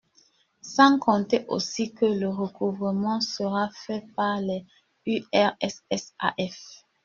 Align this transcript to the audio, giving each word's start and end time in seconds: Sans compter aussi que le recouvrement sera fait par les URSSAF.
Sans 0.63 0.97
compter 0.97 1.45
aussi 1.47 1.93
que 1.93 2.07
le 2.07 2.27
recouvrement 2.27 3.21
sera 3.21 3.69
fait 3.85 4.03
par 4.15 4.39
les 4.41 4.65
URSSAF. 5.05 6.87